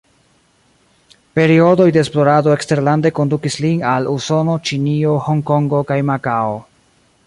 [1.39, 6.63] Periodoj de esplorado eksterlande kondukis lin al Usono, Ĉinio, Honkongo kaj Makao.